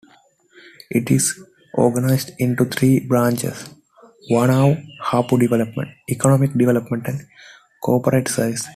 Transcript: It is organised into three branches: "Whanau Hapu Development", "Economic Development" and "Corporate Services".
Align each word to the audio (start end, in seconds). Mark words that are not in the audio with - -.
It 0.89 1.11
is 1.11 1.27
organised 1.75 2.31
into 2.39 2.65
three 2.65 2.99
branches: 3.11 3.63
"Whanau 4.31 4.67
Hapu 5.11 5.37
Development", 5.47 5.89
"Economic 6.17 6.53
Development" 6.65 7.07
and 7.13 7.21
"Corporate 7.89 8.27
Services". 8.39 8.67